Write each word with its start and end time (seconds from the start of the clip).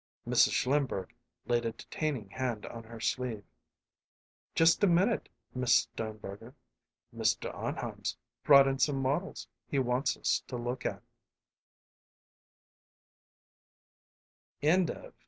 Mrs. 0.27 0.53
Schlimberg 0.53 1.13
laid 1.45 1.63
a 1.63 1.73
detaining 1.73 2.31
hand 2.31 2.65
on 2.65 2.85
her 2.85 2.99
sleeve. 2.99 3.43
"Just 4.55 4.83
a 4.83 4.87
minute, 4.87 5.29
Miss 5.53 5.75
Sternberger. 5.75 6.55
Mr. 7.15 7.53
Arnheim's 7.53 8.17
brought 8.43 8.67
in 8.67 8.79
some 8.79 8.99
models 8.99 9.47
he 9.67 9.77
wants 9.77 10.17
us 10.17 10.39
to 10.47 10.57
look 10.57 10.87
at." 10.87 11.03